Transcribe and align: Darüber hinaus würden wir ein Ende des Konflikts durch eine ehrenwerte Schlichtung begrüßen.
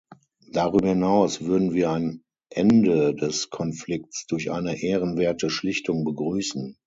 Darüber 0.51 0.87
hinaus 0.89 1.41
würden 1.41 1.73
wir 1.75 1.91
ein 1.91 2.23
Ende 2.49 3.13
des 3.13 3.51
Konflikts 3.51 4.25
durch 4.25 4.51
eine 4.51 4.81
ehrenwerte 4.81 5.51
Schlichtung 5.51 6.05
begrüßen. 6.05 6.75